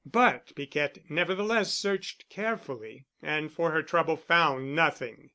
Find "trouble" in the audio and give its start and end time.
3.83-4.17